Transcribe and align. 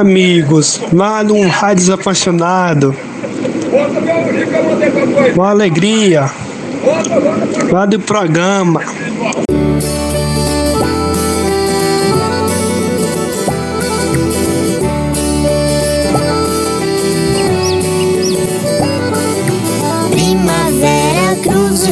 amigos, 0.00 0.80
lá 0.92 1.22
no 1.22 1.46
Rádio 1.46 1.92
Apaixonado. 1.94 2.96
Uma 5.34 5.50
alegria. 5.50 6.30
Lá 7.70 7.84
do 7.84 8.00
programa. 8.00 8.80
Primavera 20.10 21.36
rio, 21.44 21.89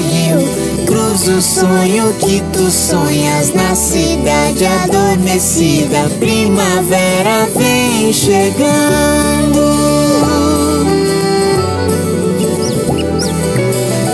o 1.26 1.42
sonho 1.42 2.12
que 2.20 2.40
tu 2.52 2.70
sonhas 2.70 3.52
na 3.52 3.74
cidade 3.74 4.64
adormecida. 4.64 6.08
Primavera 6.20 7.48
vem 7.56 8.12
chegando. 8.12 9.58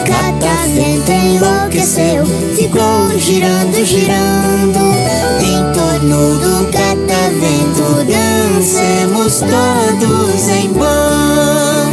Catavento 0.06 1.12
enlouqueceu, 1.12 2.24
ficou 2.56 3.10
girando, 3.18 3.84
girando. 3.84 4.94
Em 5.42 5.72
torno 5.74 6.38
do 6.38 6.64
catavento 6.72 8.04
dancemos 8.06 9.40
todos 9.40 10.48
em 10.48 10.72
bando. 10.72 11.84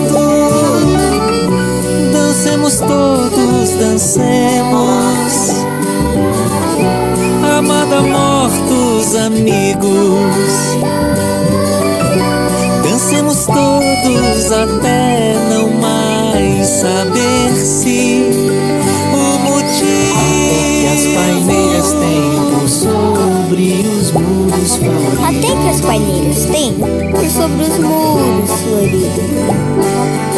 Dancemos 2.13 2.79
todos, 2.79 3.69
dancemos. 3.71 5.00
Amigos. 9.31 10.51
Dancemos 12.83 13.45
todos 13.45 14.51
até 14.51 15.35
não 15.49 15.69
mais 15.79 16.67
saber 16.67 17.53
se 17.55 18.25
o 19.13 19.39
motivo 19.39 20.19
até 20.19 20.81
que 20.81 20.87
as 20.87 21.03
paineiras 21.15 21.91
têm 21.93 22.31
por 22.51 22.69
sobre 22.69 23.85
os 23.87 24.11
muros 24.11 24.75
floridos. 24.75 25.23
Até 25.23 25.47
que 25.61 25.69
as 25.69 25.81
paineiras 25.81 26.45
têm 26.45 26.73
por 27.11 27.25
sobre 27.29 27.63
os 27.63 27.79
muros 27.79 28.51
floridos. 28.61 30.30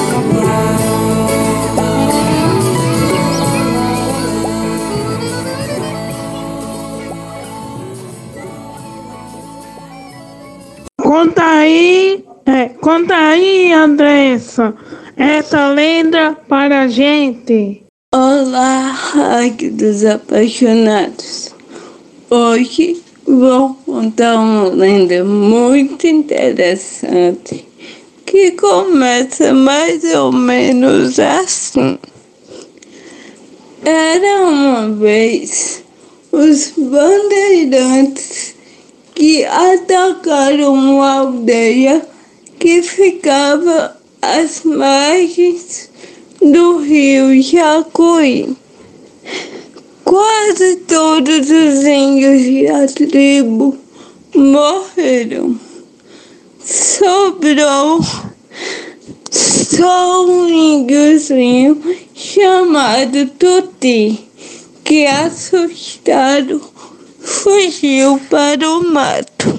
Conta 12.84 13.16
aí, 13.16 13.72
Andressa, 13.72 14.76
essa 15.16 15.70
lenda 15.70 16.38
para 16.50 16.81
a 16.81 16.88
gente. 16.89 17.81
Olá, 18.14 18.94
dos 19.72 20.03
Apaixonados. 20.03 21.56
Hoje 22.30 23.02
vou 23.26 23.73
contar 23.86 24.36
uma 24.36 24.67
lenda 24.67 25.23
muito 25.23 26.06
interessante 26.06 27.66
que 28.26 28.52
começa 28.52 29.54
mais 29.54 30.04
ou 30.14 30.34
menos 30.34 31.17
assim. 31.20 31.98
Era 33.86 34.42
uma 34.45 34.89
vez 34.89 35.86
os 36.34 36.73
bandeirantes 36.76 38.56
que 39.16 39.45
atacaram 39.45 40.73
uma 40.73 41.20
aldeia 41.20 42.12
que 42.64 42.81
ficava 42.81 43.97
às 44.22 44.64
margens 44.64 45.89
do 46.42 46.77
rio 46.77 47.42
Jacuí. 47.42 48.55
Quase 50.05 50.77
todos 50.87 51.49
os 51.49 51.83
índios 51.83 52.65
da 52.65 52.87
tribo 52.87 53.77
morreram. 54.33 55.60
Sobrou 56.58 57.99
só 59.30 60.26
um 60.26 60.48
índiozinho 60.48 61.82
chamado 62.16 63.27
Tuti, 63.37 64.26
que 64.86 65.05
assustado 65.05 66.61
fugiu 67.20 68.21
para 68.30 68.70
o 68.70 68.89
mato. 68.89 69.52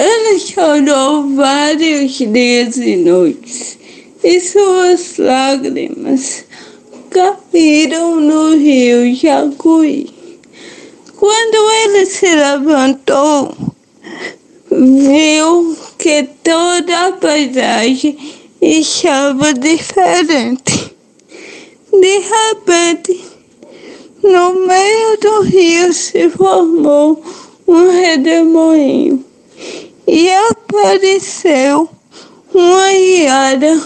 Ele 0.00 0.38
chorou 0.38 1.34
vários 1.34 2.12
dias 2.12 2.76
e 2.76 2.94
noites, 2.94 3.76
e 4.22 4.38
suas 4.38 5.18
lágrimas 5.18 6.44
caíram 7.10 8.20
no 8.20 8.56
rio 8.56 9.12
Jacuí. 9.12 10.08
Quando 11.16 11.70
ele 11.82 12.06
se 12.06 12.32
levantou, 12.32 13.52
viu 14.70 15.76
que 15.98 16.28
toda 16.44 17.08
a 17.08 17.12
paisagem 17.14 18.16
estava 18.62 19.52
diferente. 19.52 20.94
De 21.92 22.18
repente, 22.20 23.20
no 24.22 24.64
meio 24.64 25.18
do 25.20 25.40
rio 25.40 25.92
se 25.92 26.30
formou 26.30 27.20
um 27.66 27.90
redemoinho 27.90 29.27
e 30.08 30.30
apareceu 30.30 31.86
uma 32.54 32.92
iara 32.92 33.78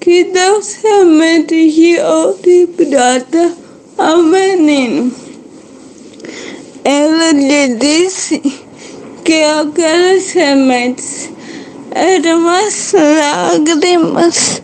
que 0.00 0.24
deu 0.24 0.60
sementes 0.60 1.72
de 1.72 2.00
ouro 2.00 2.40
e 2.44 2.66
prata 2.66 3.52
ao 3.96 4.24
menino. 4.24 5.14
Ela 6.82 7.30
lhe 7.30 7.76
disse 7.76 8.42
que 9.24 9.42
aquelas 9.44 10.24
sementes 10.24 11.30
eram 11.92 12.48
as 12.48 12.92
lágrimas 12.92 14.60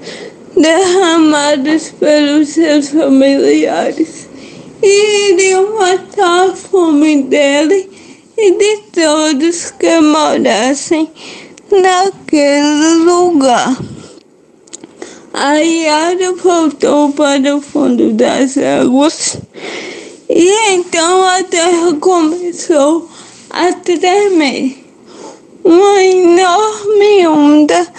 derramadas 0.56 1.94
pelos 2.00 2.48
seus 2.48 2.88
familiares 2.88 4.28
e 4.82 5.30
iriam 5.30 5.78
matar 5.78 6.50
a 6.50 6.56
fome 6.56 7.22
dele 7.22 7.95
e 8.38 8.50
de 8.52 8.76
todos 8.92 9.70
que 9.72 10.00
morassem 10.00 11.10
naquele 11.70 12.94
lugar. 13.04 13.76
A 15.32 15.54
Yara 15.56 16.32
voltou 16.32 17.12
para 17.12 17.56
o 17.56 17.60
fundo 17.60 18.12
das 18.12 18.56
águas 18.58 19.38
e 20.28 20.50
então 20.70 21.24
a 21.24 21.42
terra 21.44 21.94
começou 22.00 23.08
a 23.50 23.72
tremer. 23.72 24.84
Uma 25.64 26.02
enorme 26.02 27.26
onda 27.26 27.92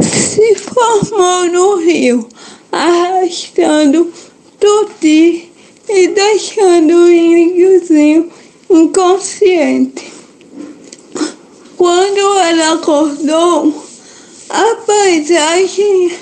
se 0.00 0.54
formou 0.56 1.44
no 1.46 1.76
rio, 1.76 2.28
arrastando 2.72 4.12
Tuti 4.58 5.50
e 5.88 6.08
deixando 6.08 6.94
o 6.94 7.10
índiozinho 7.10 8.30
inconsciente. 8.72 10.12
Quando 11.76 12.38
ela 12.38 12.74
acordou, 12.74 13.84
a 14.48 14.74
paisagem 14.86 16.12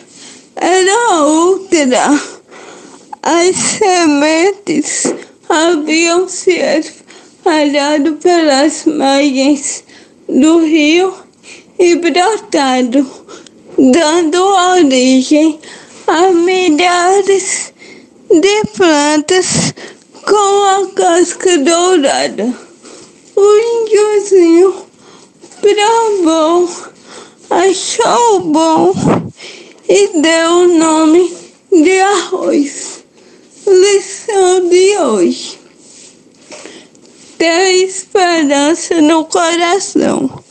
era 0.57 1.23
outra. 1.23 2.21
As 3.23 3.57
sementes 3.57 5.15
haviam 5.49 6.29
se 6.29 6.53
espalhado 6.53 8.15
pelas 8.15 8.85
margens 8.87 9.85
do 10.29 10.61
rio 10.61 11.15
e 11.79 11.97
brotado, 11.97 13.07
dando 13.79 14.43
origem 14.43 15.59
a 16.07 16.31
milhares 16.31 17.73
de 18.31 18.63
plantas 18.77 19.75
com 20.25 20.65
a 20.65 20.87
casca 20.95 21.59
dourada. 21.59 22.55
O 23.37 23.57
índiozinho 23.57 24.87
provou, 25.61 26.69
achou 27.51 28.41
bom 28.41 28.93
e 29.89 30.21
deu 30.21 30.51
o 30.51 30.79
nome 30.79 31.37
de 31.73 32.01
arroz. 32.01 33.05
Lição 33.67 34.69
de 34.69 34.99
hoje. 34.99 35.59
Ter 37.39 37.85
esperança 37.85 39.01
no 39.01 39.25
coração. 39.25 40.43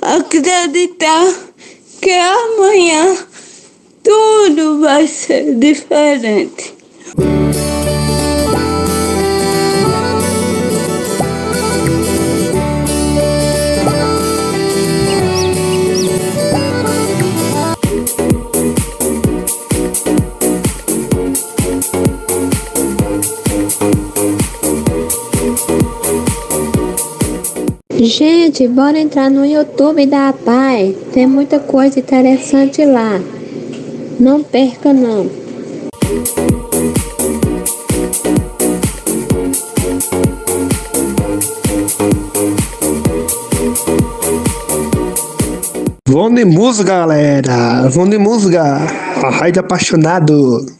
Acreditar 0.00 1.34
que 2.00 2.10
amanhã 2.10 3.16
tudo 4.02 4.80
vai 4.80 5.06
ser 5.06 5.54
diferente. 5.56 6.74
Gente, 28.02 28.66
bora 28.66 28.98
entrar 28.98 29.30
no 29.30 29.44
YouTube 29.44 30.06
da 30.06 30.32
Pai. 30.32 30.96
Tem 31.12 31.26
muita 31.26 31.60
coisa 31.60 31.98
interessante 31.98 32.82
lá. 32.82 33.20
Não 34.18 34.42
perca 34.42 34.90
não. 34.90 35.30
Vão 46.08 46.32
de 46.32 46.46
música, 46.46 46.88
galera. 46.88 47.86
Vão 47.90 48.08
de 48.08 48.16
música. 48.16 48.62
A 48.62 49.28
rádio 49.28 49.60
apaixonado. 49.60 50.79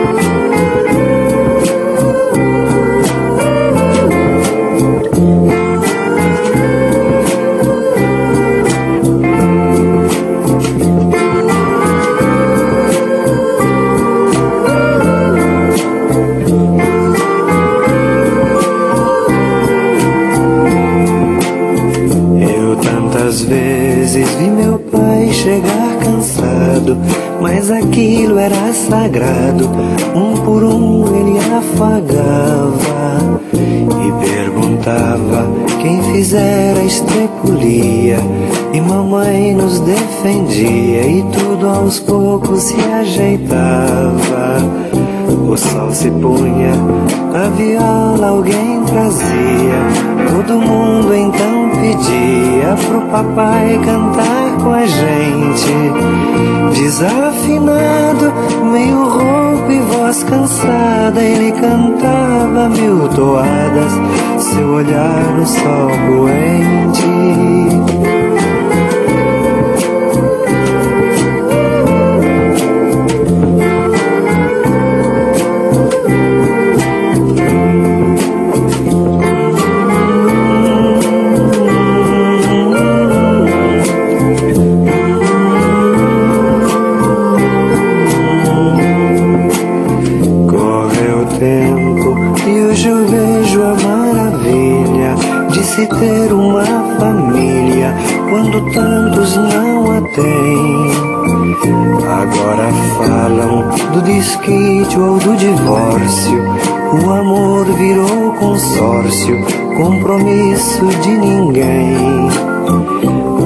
Sagrado. 28.91 29.69
Um 30.13 30.33
por 30.43 30.61
um 30.63 31.05
ele 31.15 31.39
afagava 31.39 33.21
e 34.05 34.11
perguntava 34.25 35.47
quem 35.81 36.03
fizera 36.11 36.83
estrepulia. 36.83 38.17
E 38.73 38.81
mamãe 38.81 39.55
nos 39.55 39.79
defendia 39.79 41.07
e 41.07 41.23
tudo 41.31 41.69
aos 41.69 41.99
poucos 42.01 42.63
se 42.63 42.75
ajeitava. 42.81 44.57
O 45.49 45.55
sol 45.55 45.91
se 45.91 46.11
punha, 46.11 46.73
a 47.33 47.49
viola 47.49 48.27
alguém 48.27 48.83
trazia. 48.83 49.79
Todo 50.29 50.59
mundo 50.59 51.15
então 51.15 51.69
pedia 51.79 52.40
pro 52.87 53.01
papai 53.01 53.79
cantar 53.85 54.57
com 54.63 54.73
a 54.73 54.85
gente. 54.85 55.71
Desafinado, 56.73 58.33
meio 58.71 59.03
rouco 59.07 59.71
e 59.71 59.79
voz 59.79 60.23
cansada, 60.23 61.21
ele 61.21 61.51
cantava 61.51 62.69
mil 62.69 63.09
toadas, 63.09 63.91
seu 64.39 64.69
olhar 64.69 65.23
no 65.37 65.45
sol 65.45 65.91
poente. 66.07 68.10
Divórcio. 106.11 106.43
O 106.93 107.09
amor 107.09 107.65
virou 107.65 108.33
consórcio, 108.33 109.45
compromisso 109.77 110.85
de 111.01 111.09
ninguém. 111.09 112.29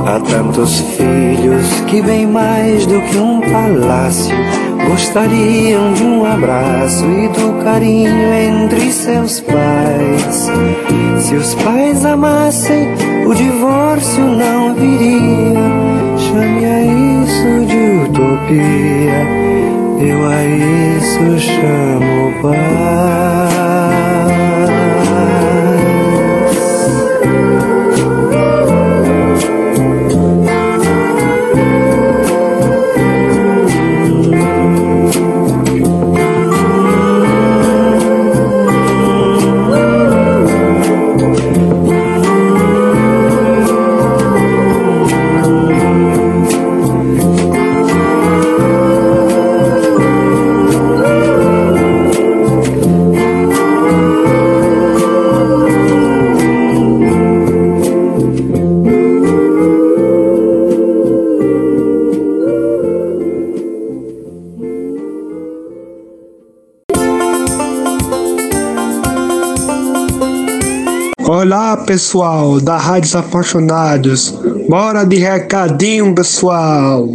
Há 0.07 0.19
tantos 0.19 0.79
filhos 0.79 1.67
que 1.87 2.01
bem 2.01 2.25
mais 2.25 2.85
do 2.85 3.01
que 3.01 3.17
um 3.17 3.41
palácio 3.41 4.35
gostariam 4.87 5.93
de 5.93 6.03
um 6.03 6.25
abraço 6.25 7.05
e 7.05 7.27
do 7.29 7.63
carinho 7.63 8.33
entre 8.33 8.91
seus 8.91 9.41
pais. 9.41 10.49
Se 11.19 11.35
os 11.35 11.55
pais 11.55 12.05
amassem, 12.05 12.87
o 13.25 13.33
divórcio 13.33 14.23
não 14.23 14.73
viria. 14.75 15.55
Chame 16.17 16.65
a 16.65 16.81
isso 16.81 17.65
de 17.65 18.09
utopia, 18.09 19.45
eu 19.99 20.27
a 20.27 20.45
isso 20.45 21.39
chamo 21.39 22.41
paz. 22.41 23.54
Pessoal 71.85 72.59
da 72.59 72.77
Rádios 72.77 73.15
Apaixonados. 73.15 74.31
Bora 74.67 75.05
de 75.05 75.17
recadinho, 75.17 76.13
pessoal. 76.15 77.07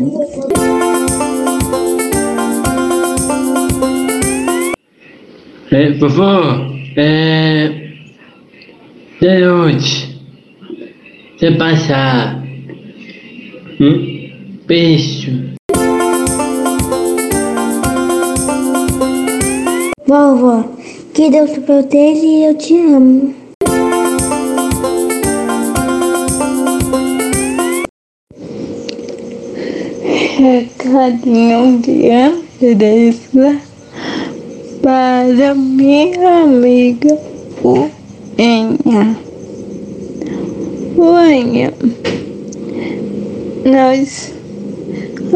É, 5.73 5.93
vovô, 5.99 6.75
é. 6.97 7.91
De 9.21 9.47
onde? 9.49 10.21
Você 11.37 11.51
passar. 11.53 12.43
Hum? 13.81 14.57
Peixe. 14.67 15.55
Vovó, 20.07 20.65
que 21.15 21.31
Deus 21.31 21.53
te 21.53 21.61
proteja 21.61 22.27
e 22.27 22.45
eu 22.45 22.55
te 22.57 22.77
amo. 22.77 23.40
Recadinho 30.41 31.81
de 31.81 32.09
Andressa 32.11 33.61
para 34.81 35.55
minha 35.55 36.45
amiga 36.45 37.19
Uenha. 37.63 39.19
Uenha, 40.97 41.75
nós 43.67 44.33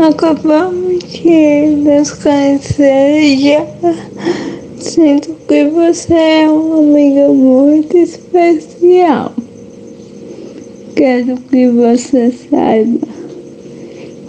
acabamos 0.09 1.05
de 1.05 1.67
nos 1.77 2.11
conhecer 2.13 3.37
já. 3.37 3.67
Sinto 4.79 5.35
que 5.47 5.67
você 5.67 6.15
é 6.15 6.49
uma 6.49 6.79
amiga 6.79 7.29
muito 7.29 7.95
especial. 7.95 9.35
Quero 10.97 11.37
que 11.37 11.69
você 11.69 12.33
saiba 12.49 13.14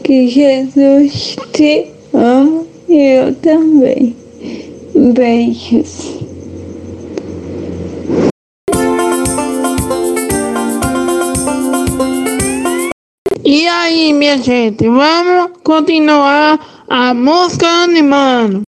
que 0.06 0.28
Jesus 0.28 1.36
te 1.52 1.88
ama 2.14 2.64
e 2.88 2.96
eu 2.96 3.36
também. 3.36 4.16
Beijos. 4.94 6.20
E 13.44 13.68
aí, 13.68 14.14
minha 14.14 14.38
gente, 14.38 14.88
vamos 14.88 15.58
continuar 15.64 16.86
a 16.88 17.14
música 17.16 17.68
animando. 17.68 18.62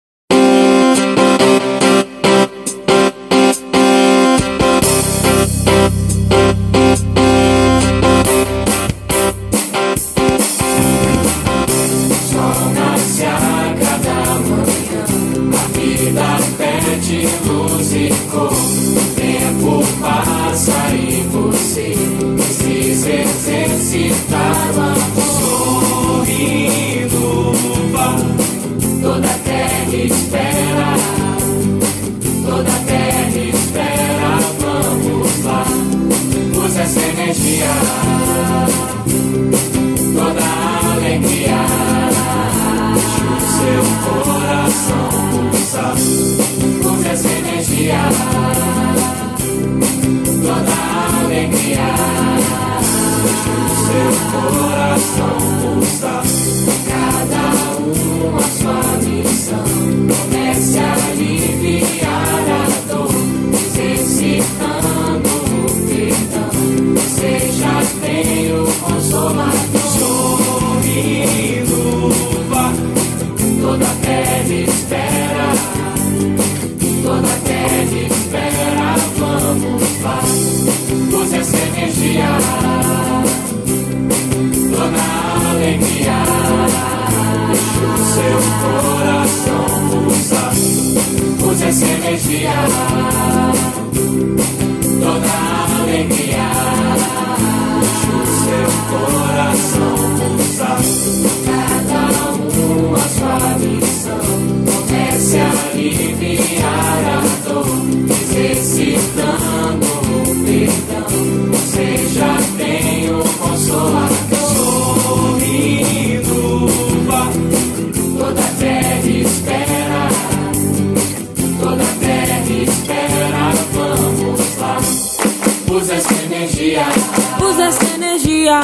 Energia. 128.45 128.61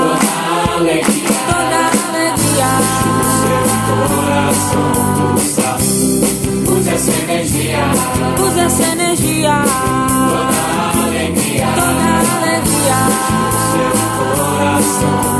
Toda 0.00 0.74
alegria. 0.74 1.28
Toda 1.46 1.78
alegria. 2.08 2.70
Coração 4.08 4.92
pulsa. 5.32 5.70
Usa 6.72 6.90
essa 6.92 7.12
energia. 7.22 7.82
Usa 8.44 8.60
essa 8.62 8.82
energia. 8.92 9.62
Toda 10.30 11.06
alegria. 11.06 11.66
Toda 11.74 12.08
alegria. 12.36 12.98
Seu 13.72 13.92
coração 14.34 15.33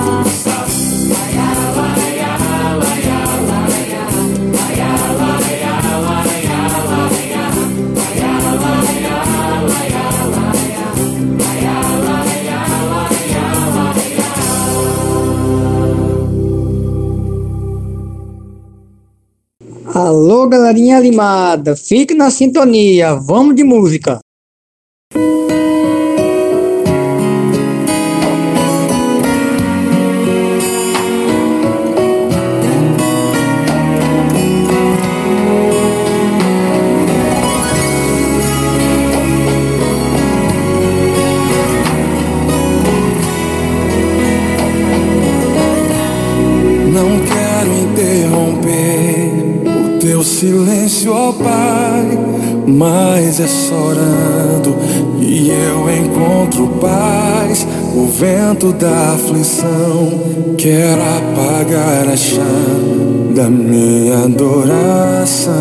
Alô, 20.34 20.48
galerinha 20.48 20.98
animada, 20.98 21.76
fique 21.76 22.12
na 22.12 22.28
sintonia, 22.28 23.14
vamos 23.14 23.54
de 23.54 23.62
música. 23.62 24.18
É 53.40 53.46
só 53.46 53.74
orando 53.74 54.76
e 55.20 55.50
eu 55.50 55.90
encontro 55.90 56.68
paz. 56.80 57.66
O 57.94 58.06
vento 58.06 58.72
da 58.72 59.12
aflição 59.14 60.20
quer 60.56 60.94
apagar 60.94 62.08
a 62.08 62.16
chama 62.16 63.34
da 63.34 63.48
minha 63.50 64.24
adoração. 64.24 65.54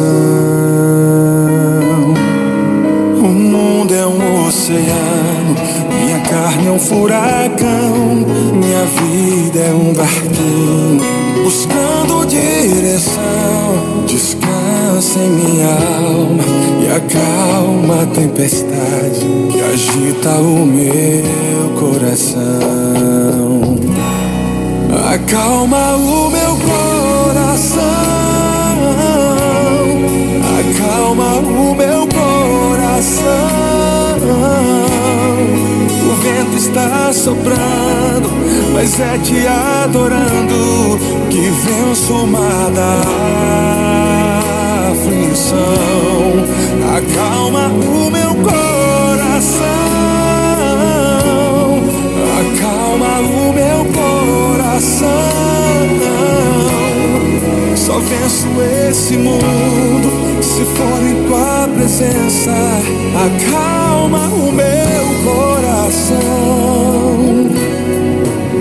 O 3.18 3.28
mundo 3.28 3.94
é 3.94 4.06
um 4.06 4.48
oceano, 4.48 5.56
minha 5.90 6.20
carne 6.22 6.68
é 6.68 6.72
um 6.72 6.80
furacão, 6.80 8.26
minha 8.54 8.86
vida 8.86 9.60
é 9.60 9.74
um 9.74 9.94
barquinho 9.94 11.23
buscando 11.44 12.26
direção. 12.28 14.04
Descansa 14.06 15.20
em 15.20 15.30
minha 15.30 15.70
alma 15.70 16.44
e 16.82 16.88
acalma 16.92 18.04
a 18.04 18.06
tempestade 18.08 19.26
que 19.52 19.60
agita 19.62 20.30
o 20.40 20.66
meu 20.66 21.70
coração. 21.80 22.94
Acalma 25.14 25.96
o 25.96 26.30
meu 26.30 26.56
coração, 26.58 27.82
acalma 30.60 31.36
o 31.36 31.76
meu 31.76 32.08
coração. 32.08 33.24
O 36.06 36.16
vento 36.22 36.58
está 36.58 37.12
soprando, 37.14 38.03
mas 38.74 39.00
é 39.00 39.18
te 39.20 39.48
adorando 39.48 40.98
que 41.30 41.50
venço 41.50 42.14
o 42.14 42.28
mar 42.28 42.72
da 42.72 43.02
aflição. 44.92 45.58
Acalma 46.98 47.68
o 47.68 48.10
meu 48.10 48.36
coração, 48.44 49.64
acalma 52.42 53.20
o 53.20 53.54
meu 53.54 53.86
coração. 53.94 55.10
Só 57.76 58.00
venço 58.00 58.48
esse 58.90 59.18
mundo 59.18 60.10
se 60.42 60.66
for 60.66 61.04
em 61.04 61.24
tua 61.28 61.68
presença. 61.76 62.52
Acalma 63.16 64.28
o 64.30 64.52
meu 64.52 65.06
coração. 65.24 66.34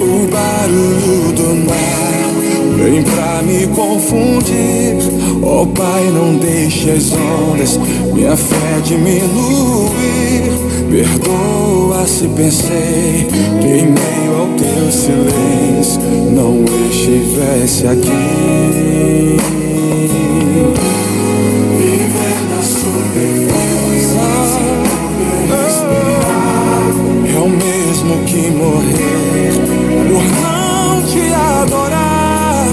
O 0.00 0.26
barulho 0.30 1.32
do 1.32 1.54
mar 1.66 2.12
vem 2.76 3.02
pra 3.02 3.42
me 3.42 3.66
confundir. 3.68 4.96
Oh 5.42 5.66
Pai, 5.66 6.10
não 6.10 6.36
deixe 6.36 6.90
as 6.90 7.12
ondas 7.12 7.78
minha 8.12 8.36
fé 8.36 8.80
diminuir. 8.84 10.52
Perdoa 10.90 12.06
se 12.06 12.28
pensei 12.28 13.26
que 13.60 13.66
em 13.66 13.86
meio 13.86 14.36
ao 14.38 14.46
teu 14.56 14.92
silêncio 14.92 16.00
não 16.32 16.64
estivesse 16.90 17.86
aqui. 17.86 18.52
É 27.24 27.38
o 27.38 27.48
mesmo 27.48 28.24
que 28.26 28.50
morrer 28.50 29.31
por 30.04 30.22
te 31.06 31.32
adorar. 31.32 32.66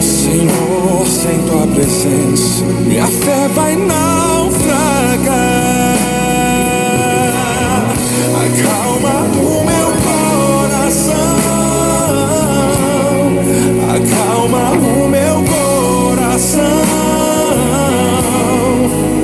Senhor, 0.00 1.06
sem 1.06 1.38
tua 1.42 1.66
presença, 1.66 2.64
minha 2.86 3.06
fé 3.06 3.48
vai 3.48 3.76
naufragar. 3.76 4.32
Acalma 8.42 9.14
o 9.40 9.64
meu 9.64 9.92
coração, 10.06 11.36
acalma 13.94 14.72
o 14.72 15.08
meu 15.08 15.44
coração. 15.44 16.62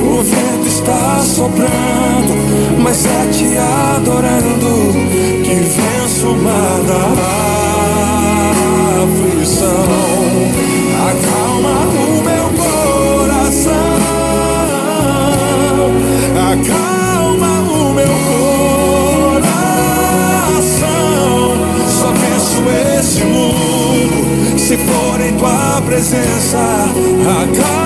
O 0.02 0.22
vento 0.22 0.66
está 0.68 1.22
soprando, 1.24 2.47
mas 2.78 3.04
é 3.06 3.26
te 3.26 3.56
adorando 3.58 4.92
que 5.42 5.54
venço 5.54 6.28
o 6.28 6.36
mar 6.36 6.80
da 6.86 6.96
aflição. 9.02 9.84
Acalma 11.08 11.74
o 11.88 12.22
meu 12.22 12.46
coração, 12.62 13.96
acalma 16.52 17.52
o 17.70 17.94
meu 17.94 18.16
coração. 19.40 20.86
Só 21.88 22.08
penso 22.12 22.58
esse 22.98 23.24
mundo 23.24 24.58
se 24.58 24.76
for 24.76 25.20
em 25.20 25.32
tua 25.36 25.80
presença. 25.82 26.58
Acalma 27.22 27.77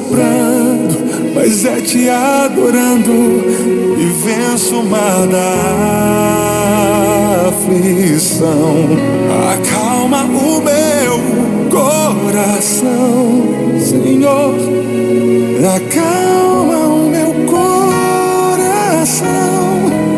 soprando, 0.00 0.96
mas 1.34 1.64
é 1.64 1.80
te 1.80 2.08
adorando 2.08 3.44
e 3.98 4.06
venço 4.24 4.80
o 4.80 4.84
mar 4.84 5.26
da 5.26 5.54
aflição. 7.48 8.86
Acalma 9.52 10.24
o 10.24 10.62
meu 10.62 11.20
coração, 11.70 13.44
Senhor. 13.78 14.54
Acalma 15.76 16.78
o 16.78 17.10
meu 17.10 17.34
coração. 17.46 19.20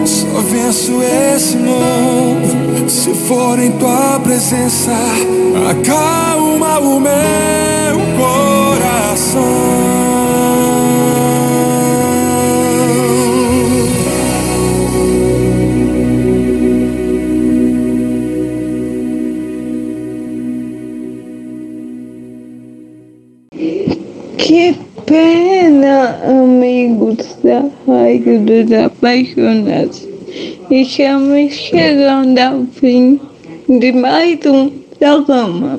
Só 0.04 0.40
venço 0.42 1.02
esse 1.02 1.56
mundo 1.56 2.88
se 2.88 3.12
for 3.14 3.58
em 3.58 3.72
tua 3.72 4.20
presença. 4.20 4.92
Acalma 5.70 6.78
o 6.78 7.00
meu 7.00 8.11
coração. 9.12 9.42
Que 24.38 24.74
pena, 25.06 26.18
amigos 26.26 27.36
da 27.44 27.68
Rádio 27.86 28.40
dos 28.40 28.72
Apaixonados. 28.72 30.08
Estamos 30.70 31.52
chegando 31.52 32.38
ao 32.38 32.64
fim 32.64 33.20
de 33.68 33.92
mais 33.92 34.38
um 34.46 34.70
programa. 34.98 35.78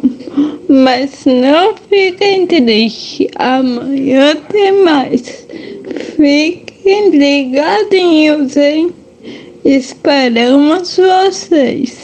Mas 0.68 1.26
não 1.26 1.76
fiquem 1.90 2.48
tristes, 2.48 3.28
amanhã 3.36 4.36
tem 4.50 4.72
mais. 4.84 5.48
Fiquem 6.16 7.10
ligadinhos, 7.10 8.58
hein? 8.58 8.92
Esperamos 9.64 10.98
vocês. 10.98 12.03